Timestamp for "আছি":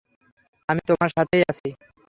1.51-1.69